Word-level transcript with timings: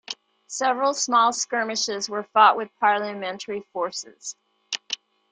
Several 0.47 0.95
small 0.95 1.31
skirmishes 1.31 2.09
were 2.09 2.23
fought 2.23 2.57
with 2.57 2.73
Parliamentary 2.79 3.61
forces. 3.71 4.35